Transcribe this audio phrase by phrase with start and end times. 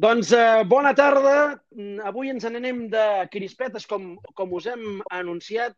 [0.00, 1.60] Doncs eh, bona tarda.
[1.76, 5.74] Mm, Avui ens n'anem de crispetes, com, com us hem anunciat,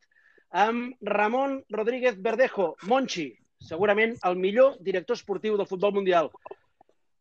[0.65, 6.31] amb Ramon Rodríguez Verdejo, Monchi, segurament el millor director esportiu del futbol mundial.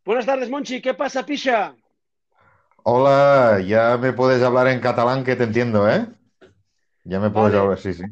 [0.05, 0.81] Buenas tardes, Monchi.
[0.81, 1.73] ¿Qué pasa, picha?
[2.83, 6.05] Hola, ya me puedes hablar en catalán que te entiendo, ¿eh?
[7.03, 7.63] Ya me puedes Vale.
[7.63, 8.03] hablar, sí, sí.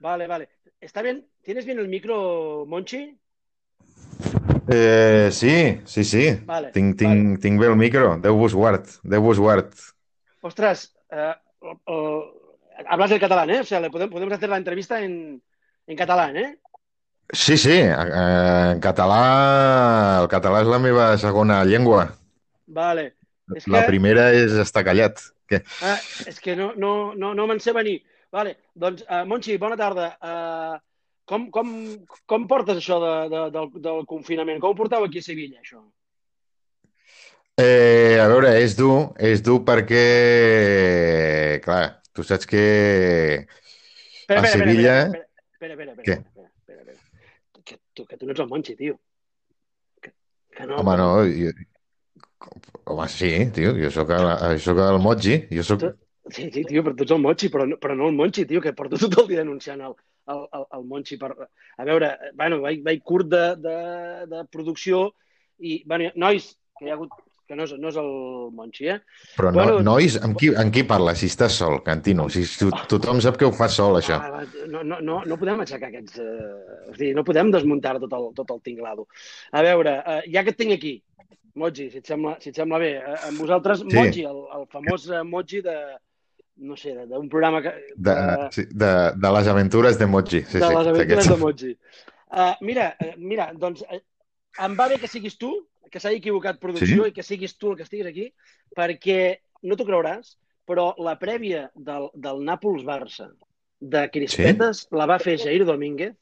[0.00, 0.48] Vale, vale.
[0.80, 1.26] ¿Está bien?
[1.42, 3.18] ¿Tienes bien el micro, Monchi?
[4.70, 6.38] Eh, sí, sí, sí.
[6.44, 8.18] Vale, Tinc, tinc, tinc bé el micro.
[8.20, 9.70] Déu-vos guard, Déu-vos guard.
[10.42, 11.34] Ostras, eh,
[11.86, 12.56] o-
[12.86, 13.60] hablas el catalán, ¿eh?
[13.60, 15.42] O sea, le podemos, podemos hacer la entrevista en,
[15.86, 16.58] en catalán, ¿eh?
[17.32, 17.92] Sí, sí, eh,
[18.72, 20.20] en català...
[20.22, 22.06] El català és la meva segona llengua.
[22.66, 23.14] Vale.
[23.56, 25.20] És La que- primera és estar callat.
[25.48, 25.62] Que...
[25.80, 25.96] Ah,
[26.28, 28.02] és que no, no, no, no me'n sé venir.
[28.32, 30.10] Vale, doncs, uh, Monchi, bona tarda.
[30.20, 30.76] Uh,
[31.28, 31.70] com, com,
[32.30, 34.60] com portes això de, de, del, del confinament?
[34.62, 35.82] Com ho porteu aquí a Sevilla, això?
[37.58, 40.02] Eh, a veure, és dur, és dur perquè,
[41.64, 41.82] clar,
[42.14, 42.62] tu saps que
[43.42, 44.96] Espera, a espera, Sevilla...
[45.08, 47.64] espera, espera, espera, espera, espera, espera, espera, espera.
[47.68, 48.98] Que, tu, que tu no ets el Monchi, tio.
[50.00, 50.12] Que,
[50.56, 51.50] que no, Home, no, jo...
[52.88, 55.82] Home, sí, tio, jo sóc el, jo sóc el Moji, jo sóc...
[55.86, 55.96] Tu-
[56.28, 58.60] Sí, sí, tio, però tu ets el Monchi, però, no- però no el Monchi, tio,
[58.60, 59.94] que porto tot el dia denunciant el,
[60.34, 61.16] el, el, el Monchi.
[61.20, 61.32] Per...
[61.78, 63.78] A veure, bueno, vaig, vaig curt de, de,
[64.30, 65.08] de producció
[65.58, 67.14] i, bueno, nois, que hi ha hagut
[67.48, 68.08] que no és, no és el
[68.52, 68.98] Monchi, eh?
[69.38, 71.22] Però no, Bueno- nois, amb qui, amb qui parles?
[71.22, 72.26] Si estàs sol, Cantino.
[72.28, 74.18] Si, si tothom sap que ho fas sol, això.
[74.20, 76.18] Ah, no, no, no, no podem aixecar aquests...
[76.20, 79.06] Eh, a dir, no podem desmuntar tot el, tot el tinglado.
[79.56, 80.98] A veure, eh, ja que et tinc aquí,
[81.58, 83.96] Moji, si et sembla, si et sembla bé, eh, amb vosaltres, Sí.
[83.96, 85.78] Moji, el, el famós eh, Moji de,
[86.58, 88.14] no sé, de- d'un programa que, De,
[88.52, 90.42] sí, de, de les aventures de Moji.
[90.44, 91.72] Sí, de sí, les aventures de Moji.
[92.28, 94.00] Uh, mira, uh, mira, doncs uh,
[94.64, 95.52] em va bé que siguis tu,
[95.90, 97.10] que s'hagi equivocat producció Sí?
[97.10, 98.26] i que siguis tu el que estiguis aquí,
[98.76, 100.34] perquè no t'ho creuràs,
[100.68, 103.30] però la prèvia del, del Nàpols-Barça
[103.80, 106.12] de Crispetes la va fer Jair Domínguez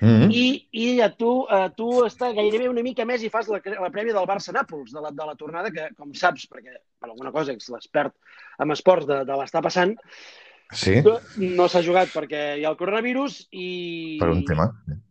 [0.00, 3.58] Mm i, i a tu, a tu està gairebé una mica més i fas la,
[3.60, 7.32] la prèvia del Barça-Nàpols, de, la, de la tornada, que, com saps, perquè per alguna
[7.34, 8.14] cosa ets l'expert
[8.62, 9.96] en esports de, de l'estar passant,
[10.70, 14.18] Sí, no s'ha jugat perquè hi ha el coronavirus i...
[14.20, 14.68] per un tema.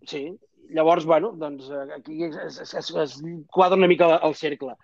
[0.07, 0.29] Sí.
[0.71, 3.15] Llavors, bueno, doncs eh, aquí es, es, es, es
[3.51, 4.75] quadra una mica el cercle.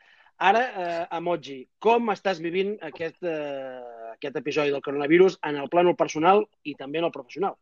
[0.43, 5.95] Ara, eh, Emoji, com estàs vivint aquest, eh, aquest episodi del coronavirus en el plànol
[5.95, 7.55] personal i també en el professional?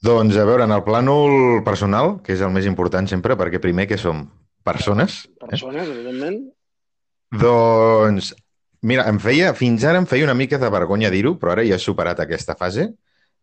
[0.00, 3.84] Doncs, a veure, en el plànol personal, que és el més important sempre, perquè primer
[3.90, 4.24] que som
[4.64, 5.50] persones, eh?
[5.50, 6.40] Persones, evidentment.
[7.36, 8.32] doncs,
[8.80, 11.76] mira, em feia, fins ara em feia una mica de vergonya dir-ho, però ara ja
[11.76, 12.88] he superat aquesta fase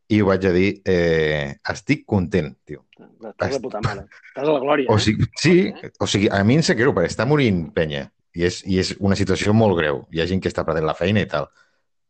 [0.10, 2.86] i ho vaig a dir, eh, estic content, tio.
[2.98, 4.08] Estàs de puta mare.
[4.32, 4.90] Estàs a la glòria.
[4.90, 5.04] O eh?
[5.04, 5.56] sigui, sí,
[6.00, 8.08] o sigui, a mi em sap greu, perquè està morint penya.
[8.38, 10.06] I és, I és una situació molt greu.
[10.14, 11.50] Hi ha gent que està perdent la feina i tal.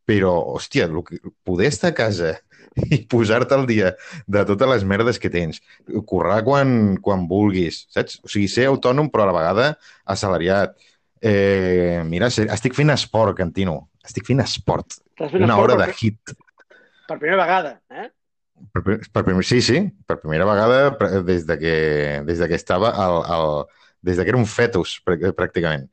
[0.08, 2.38] Però, hòstia, que, poder estar a casa
[2.92, 3.94] i posar-te al dia
[4.28, 5.62] de totes les merdes que tens,
[6.06, 8.20] currar quan, quan vulguis, saps?
[8.24, 9.68] O sigui, ser autònom però a la vegada
[10.06, 10.76] assalariat.
[11.22, 13.88] Eh, mira, estic fent esport, Cantino.
[14.06, 15.00] Estic fent esport.
[15.18, 16.36] Fent Una esport hora de per, hit.
[17.10, 18.08] per primera vegada, eh?
[18.74, 18.82] Per,
[19.14, 21.76] per primer, sí, sí, per primera vegada des de que,
[22.26, 23.52] des de que estava al, al,
[24.02, 25.86] des de que era un fetus, prà- pràcticament.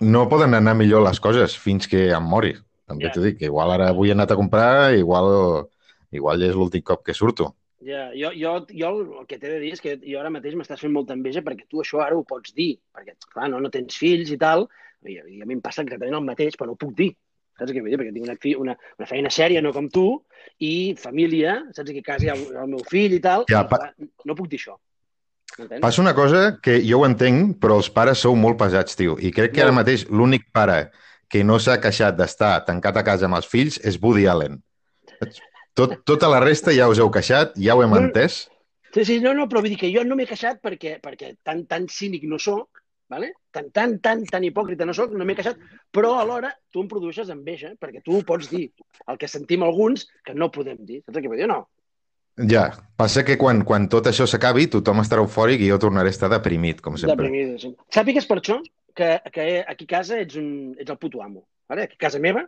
[0.00, 2.54] No poden anar millor les coses fins que em mori.
[2.90, 3.12] També Ja.
[3.14, 5.68] t'ho dic, igual ara avui he anat a comprar, igual,
[6.10, 7.52] igual ja és l'últim cop que surto.
[7.80, 8.88] Ja, jo, jo, jo
[9.22, 11.64] el que t'he de dir és que jo ara mateix m'estàs fent molta enveja perquè
[11.70, 14.66] tu això ara ho pots dir, perquè, clar, no, no tens fills i tal,
[15.06, 17.14] i, i a mi em passa exactament el mateix, però no ho puc dir.
[17.60, 17.98] Saps què vull dir?
[18.00, 18.36] Perquè tinc una,
[18.66, 20.04] una, una feina sèria, no com tu,
[20.60, 21.92] i família, saps?
[21.92, 24.76] Que ha el, el meu fill i tal, Ja, pa- no puc dir això.
[25.58, 25.80] M'entens?
[25.82, 29.16] Passa una cosa que jo ho entenc, però els pares sou molt pesats, tio.
[29.20, 29.82] I crec que ara Molt.
[29.86, 30.90] mateix l'únic pare
[31.30, 34.58] que no s'ha queixat d'estar tancat a casa amb els fills és Woody Allen.
[35.78, 38.00] Tot, tota la resta ja us heu queixat, ja ho hem No.
[38.08, 38.48] entès.
[38.92, 41.64] Sí, sí, no, no, però vull dir que jo no m'he queixat perquè, perquè tan,
[41.70, 42.68] tan cínic no sóc,
[43.08, 43.32] vale?
[43.54, 45.58] tan, tan, tan, tan hipòcrita no sóc, no m'he queixat,
[45.94, 48.72] però alhora tu em produeixes enveja, perquè tu ho pots dir,
[49.06, 51.04] el que sentim alguns que no podem dir.
[51.06, 51.46] Saps què vull dir?
[51.50, 51.68] No.
[52.50, 56.14] Ja, passa que quan, quan tot això s'acabi tothom estarà eufòric i jo tornaré a
[56.14, 57.16] estar deprimit, com sempre.
[57.28, 57.74] Deprimida, sí.
[57.94, 58.58] Sàpigues per això
[58.94, 61.46] que, que aquí a casa ets, un, ets el puto amo.
[61.68, 61.84] Vale?
[61.86, 62.46] Aquí a casa meva,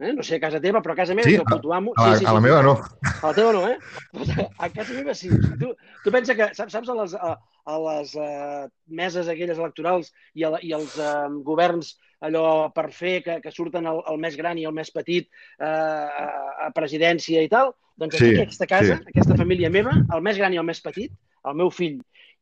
[0.00, 0.12] eh?
[0.12, 1.94] no sé a casa teva, però a casa meva Sí, ets el puto amo.
[1.96, 2.76] A la, a la meva no.
[3.10, 3.78] A la teva no, eh?
[4.14, 5.30] A, a casa meva sí.
[5.60, 5.72] Tu,
[6.04, 7.34] tu pensa que, saps, saps a les, a,
[7.64, 13.20] a les uh, meses aquelles electorals i, a, i els uh, governs allò per fer
[13.24, 15.30] que, que surten el, el més gran i el més petit
[15.60, 16.26] uh, a,
[16.66, 17.72] a presidència i tal?
[18.00, 19.12] Doncs aquí, Sí, aquesta casa, sí.
[19.12, 21.12] aquesta família meva, el més gran i el més petit,
[21.44, 21.98] el meu fill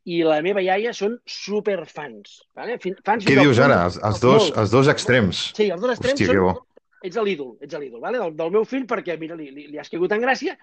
[0.08, 2.38] i la meva iaia són superfans.
[2.56, 2.78] Vale?
[2.80, 3.82] Fans Què al dius ara?
[3.88, 4.58] Els, els, dos, Molt.
[4.62, 5.42] els dos extrems.
[5.58, 6.46] Sí, els dos extrems Hòstia, són...
[6.48, 6.64] bo.
[7.06, 8.18] Ets l'ídol, ets l'ídol, vale?
[8.18, 10.56] del, del meu fill perquè, mira, li, li, li has caigut en gràcia,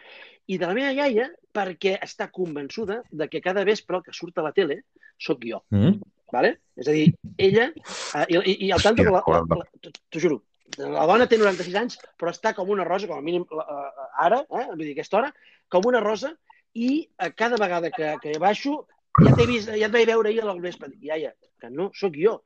[0.52, 4.42] i de la meva iaia perquè està convençuda de que cada vespre el que surt
[4.42, 4.82] a la tele
[5.16, 5.94] sóc jo, Mm?
[6.36, 6.50] vale?
[6.76, 7.06] És a dir,
[7.40, 7.70] ella...
[7.72, 10.42] Eh, i, i, I el tanto la, la, la, t'ho- juro,
[10.82, 14.42] la dona té 96 anys, però està com una rosa, com a mínim eh, ara,
[14.44, 15.32] eh, vull dir, aquesta hora,
[15.72, 16.34] com una rosa,
[16.76, 18.82] i a cada vegada que, que baixo
[19.24, 20.92] ja t'he vist, ja et vaig veure ahir al vespre.
[21.02, 21.32] Iaia,
[21.62, 22.42] que no, sóc jo.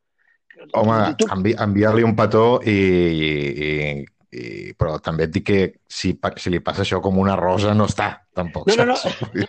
[0.74, 3.70] Home, Tu- envi enviar-li un petó i, i,
[4.30, 4.74] i...
[4.78, 8.12] Però també et dic que si, si li passa això com una rosa no està,
[8.36, 9.46] tampoc, No, no, no.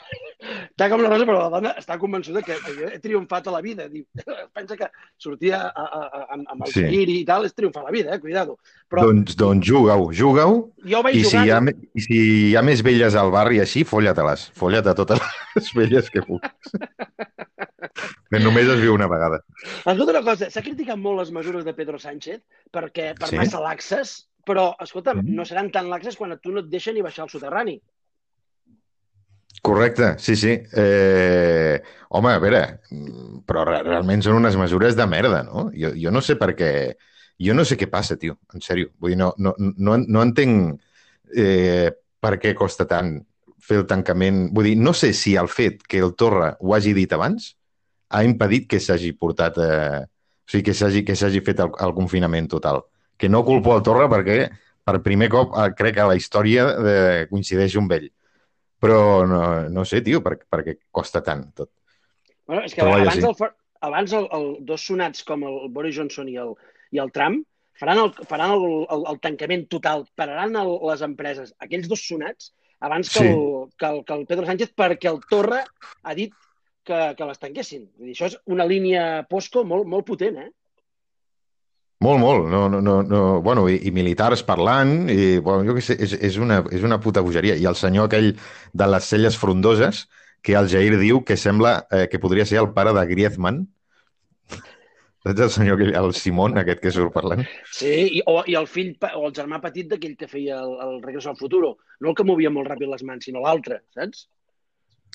[0.80, 3.60] Està com la rosa, però la dona està convençuda que jo he triomfat a la
[3.60, 3.84] vida.
[3.92, 4.06] Diu,
[4.56, 4.86] pensa que
[5.20, 6.84] sortia a, a, a, amb, el Sí.
[7.20, 8.20] i tal, és triomfar a la vida, eh?
[8.22, 8.56] Cuidado.
[8.88, 10.56] Però Doncs, doncs juga-ho, juga-ho
[10.88, 12.16] jo vaig i si, hi ha, i si
[12.48, 14.46] hi ha més velles al barri així, folla-te-les.
[14.56, 15.20] Folla't a totes
[15.58, 16.48] les velles que puguis.
[18.30, 19.42] Que només es viu una vegada.
[19.84, 22.40] Escolta una cosa, s'ha criticat molt les mesures de Pedro Sánchez
[22.72, 23.36] perquè per Sí?
[23.36, 24.16] massa laxes,
[24.46, 25.34] però, escolta, Mhm.
[25.36, 27.80] no seran tan laxes quan a tu no et deixen ni baixar al soterrani.
[29.62, 30.54] Correcte, sí, sí.
[30.72, 32.62] Eh, home, a veure,
[33.46, 35.66] però re- realment són unes mesures de merda, no?
[35.76, 36.70] Jo, jo no sé per què...
[37.40, 38.90] Jo no sé què passa, tio, en sèrio.
[39.00, 40.80] Vull dir, no, no, no, no entenc
[41.36, 41.88] eh,
[42.20, 43.14] per què costa tant
[43.64, 44.42] fer el tancament.
[44.56, 47.54] Vull dir, no sé si el fet que el Torra ho hagi dit abans
[48.12, 49.60] ha impedit que s'hagi portat...
[49.60, 52.82] Eh, o sigui, que s'hagi que s'hagi fet el, el confinament total.
[53.16, 54.40] Que no culpo el Torra perquè
[54.84, 58.08] per primer cop eh, crec que a la història eh, coincideix un vell.
[58.80, 61.70] Però no, no sé, tio, per, per què costa tant tot.
[62.48, 63.26] Bueno, és que Però abans, sí.
[63.28, 63.52] el,
[63.86, 66.54] abans el, el, dos sonats com el Boris Johnson i el,
[66.96, 67.44] i el Trump
[67.80, 72.52] faran el, faran el, el, el tancament total, pararan el, les empreses, aquells dos sonats,
[72.80, 73.28] abans que, Sí.
[73.28, 75.60] el, que, el, que el Pedro Sánchez, perquè el Torra
[76.02, 76.32] ha dit
[76.84, 77.86] que, que les tanquessin.
[77.96, 80.50] Vull dir, això és una línia POSCO molt, molt potent, eh?
[82.00, 82.46] Molt, molt.
[82.48, 83.20] No, no, no, no.
[83.44, 86.96] Bueno, i, i militars parlant, i, bueno, jo què sé, és, és, una, és una
[87.04, 87.58] puta bogeria.
[87.60, 88.30] I el senyor aquell
[88.72, 90.06] de les celles frondoses,
[90.40, 93.66] que el Jair diu que sembla eh, que podria ser el pare de Griezmann.
[95.20, 97.44] Saps el senyor, aquell, el Simón, aquest que surt parlant?
[97.76, 100.94] Sí, i, o, i el fill o el germà petit d'aquell que feia el, el
[101.04, 101.74] Regreso al Futuro.
[102.00, 104.24] No el que movia molt ràpid les mans, sinó l'altre, saps?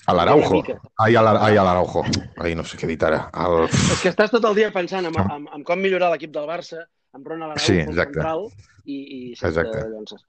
[0.06, 0.60] A l'Araujo.
[1.02, 2.04] Ai, a l'Araujo.
[2.38, 3.24] Ai, no sé què dir ara.
[3.42, 3.64] El...
[3.66, 6.84] És que estàs tot el dia pensant en, en, en com millorar l'equip del Barça,
[7.16, 8.20] amb Ronald Araujo, Sí, exacte.
[8.20, 8.46] central,
[8.84, 9.88] i, i sense Exacte.
[9.90, 10.22] llances.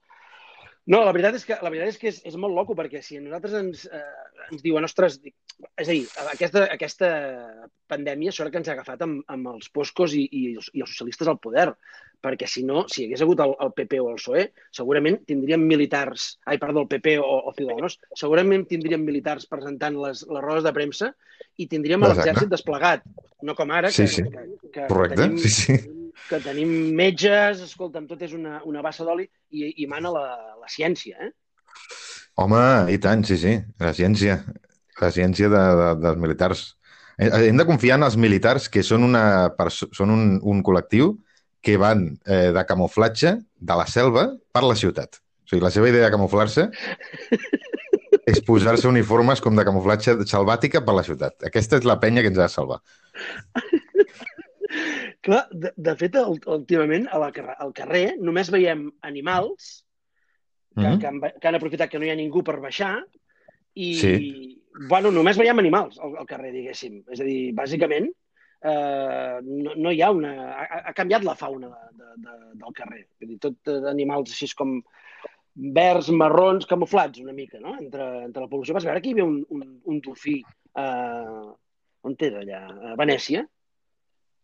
[0.88, 3.18] No, la veritat és que, la veritat és, que és, és molt loco, perquè si
[3.18, 7.10] a nosaltres ens, eh, ens diuen, ostres, és a dir, aquesta, aquesta
[7.92, 10.94] pandèmia sort que ens ha agafat amb, amb els poscos i, i, els, i els
[10.94, 11.66] socialistes al poder,
[12.24, 14.46] perquè si no, si hi hagués hagut el, el PP o el PSOE,
[14.80, 20.24] segurament tindríem militars, ai, perdó, el PP o, o Ciudadanos, segurament tindríem militars presentant les,
[20.24, 21.12] les rodes de premsa
[21.60, 23.04] i tindríem l'exèrcit desplegat,
[23.44, 24.24] no com ara, Sí, que, sí.
[24.24, 25.78] que, que, Correcte, que tenim, sí, sí.
[26.28, 30.24] Que tenim metges, escolta'm, tot és una, una bassa d'oli i, i mana la,
[30.58, 31.30] la ciència, eh?
[32.38, 32.62] Home,
[32.94, 33.56] i tant, sí, sí.
[33.82, 34.40] La ciència.
[35.02, 36.64] La ciència de, de, dels militars.
[37.18, 39.22] Eh, Hem de confiar en els militars, que són, una,
[39.70, 41.16] són un, un col·lectiu
[41.62, 45.18] que van eh, de camuflatge de la selva per la ciutat.
[45.18, 46.68] O sigui, la seva idea de camuflar-se
[48.30, 51.38] és posar-se uniformes com de camuflatge salvàtica per la ciutat.
[51.48, 52.82] Aquesta és la penya que ens ha de salvar.
[55.28, 56.14] Clar, de, de fet,
[56.48, 59.84] últimament a la, carrer- al carrer només veiem animals
[60.72, 60.98] que, Mhm.
[61.02, 62.94] que, han, que han aprofitat que no hi ha ningú per baixar
[63.74, 64.62] i, Sí.
[64.88, 67.02] bueno, només veiem animals al, al carrer, diguéssim.
[67.12, 68.08] És a dir, bàsicament,
[68.62, 70.32] eh, no, no hi ha una...
[70.54, 73.04] Ha, ha canviat la fauna de, de, de, del carrer.
[73.20, 74.78] Vull dir, tot eh, animals així com
[75.58, 78.74] verds, marrons, camuflats una mica, no?, entre, entre la població.
[78.78, 81.48] Vas veure que hi havia un, un, un dofí eh,
[82.06, 82.60] on era allà?
[82.92, 83.44] A Venècia?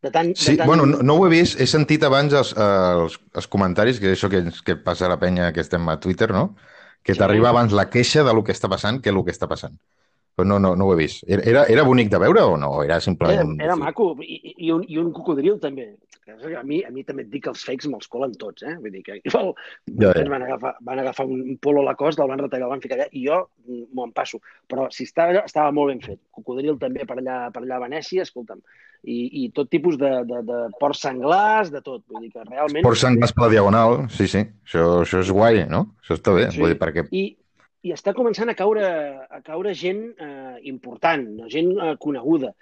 [0.04, 0.68] De tant, Sí, de tant...
[0.68, 1.58] bueno, no, no ho he vist.
[1.61, 5.18] He sentit abans els, els, els comentaris, que és això que, que passa a la
[5.23, 6.54] penya que estem a Twitter, no?
[7.04, 7.20] Que Sí.
[7.20, 9.76] t'arriba abans la queixa de lo que està passant que el que està passant.
[10.34, 11.23] Però no, no, no ho he vist.
[11.30, 12.70] Era, era bonic de veure o no?
[12.82, 13.54] Era Era, simplement...
[13.61, 13.84] era dofí?
[13.84, 14.06] maco.
[14.20, 15.92] I- i, un, I un cocodril, també.
[16.25, 18.75] A mi, a mi també et dic que els fakes me'ls colen tots, eh?
[18.81, 19.52] Vull dir que igual
[20.00, 20.25] Ja, ja.
[20.31, 22.99] van agafar, van agafar un polo a la costa, el van retallar, el van ficar
[22.99, 24.40] allà, i jo m'ho en passo.
[24.71, 26.21] Però si estava, estava molt ben fet.
[26.33, 28.64] Cocodril també per allà, per allà a Venècia, escolta'm.
[29.04, 32.07] I, i tot tipus de, de, de porcs senglars, de tot.
[32.09, 32.85] Vull dir que realment...
[32.87, 34.47] Porcs senglars per la diagonal, sí, sí.
[34.64, 35.87] Això, això és guai, no?
[36.00, 36.49] Això està bé.
[36.54, 36.62] Sí.
[36.62, 37.04] Vull dir, perquè...
[37.12, 37.26] I,
[37.85, 38.87] i està començant a caure,
[39.28, 42.54] a caure gent eh, important, gent eh, coneguda.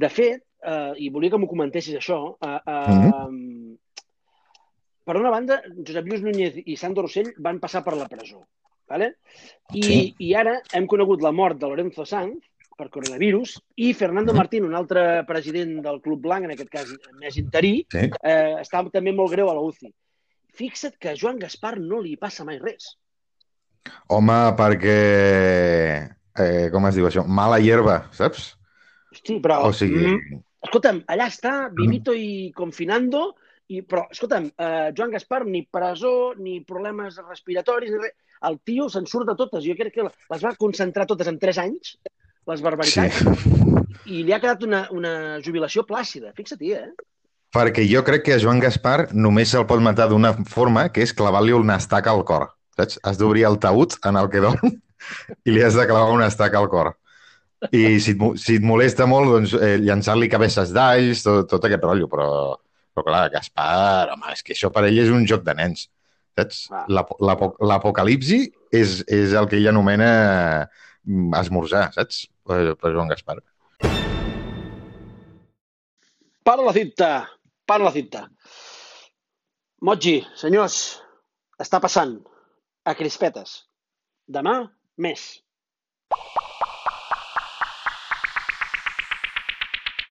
[0.00, 3.76] De fet, eh, i volia que m'ho comentessis això, eh, eh,
[5.04, 8.44] per una banda, Josep Lluís Núñez i Sandro Rossell van passar per la presó.
[8.90, 9.16] Vale?
[9.72, 10.14] I, Sí.
[10.18, 12.42] I ara hem conegut la mort de Lorenzo Sanz,
[12.76, 14.38] per coronavirus, i Fernando Mhm.
[14.38, 16.86] Martín, un altre president del Club Blanc, en aquest cas
[17.20, 18.10] més interí, Sí.
[18.22, 19.92] eh, està també molt greu a la UCI.
[20.54, 22.96] Fixa't que a Joan Gaspar no li passa mai res.
[24.08, 26.16] Home, perquè...
[26.38, 27.24] Eh, com es diu això?
[27.26, 28.56] Mala hierba, saps?
[29.12, 29.62] Hosti, però...
[29.66, 30.06] O sigui...
[30.06, 33.34] mm, escolta'm, allà està, vivito i confinando,
[33.70, 38.16] i, però, escolta'm, eh, Joan Gaspar, ni presó, ni problemes respiratoris, ni res.
[38.48, 39.62] El tio se'n surt de totes.
[39.66, 41.98] Jo crec que les va concentrar totes en 3 anys,
[42.48, 42.64] les Sí.
[42.64, 43.20] barbaritats,
[44.06, 46.32] i li ha quedat una, una jubilació plàcida.
[46.34, 46.88] Fixa-t'hi, eh?
[47.52, 51.12] Perquè jo crec que a Joan Gaspar només se'l pot matar d'una forma, que és
[51.12, 52.48] clavant-li una estaca al cor.
[52.78, 52.98] Saps?
[53.04, 54.70] Has d'obrir el taüt en el que dorm
[55.44, 56.94] i li has de clavar una estaca al cor.
[57.76, 61.82] I si et, si et molesta molt, doncs eh, llançar-li cabesses d'alls, tot, tot aquest
[61.84, 62.28] rotllo, però,
[62.96, 65.88] però clar, Gaspar, home, és que això per ell és un joc de nens.
[66.38, 66.62] Saps?
[66.72, 66.86] Ah.
[66.88, 68.38] L'apo- l'apo- L'apocalipsi
[68.72, 70.08] és, és el que ell anomena
[71.04, 72.22] mm, esmorzar, saps?
[72.48, 73.36] Per, per Joan Gaspar.
[76.42, 77.28] Para la cinta,
[77.68, 78.24] para la cinta.
[79.84, 80.78] Moji, senyors,
[81.60, 82.16] està passant
[82.88, 83.58] a crispetes.
[84.30, 84.56] Demà,
[84.96, 85.28] més.